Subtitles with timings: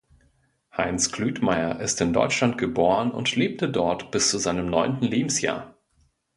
[0.75, 5.75] Heinz Kluetmeier ist in Deutschland geboren und lebte dort bis zu seinem neunten Lebensjahr.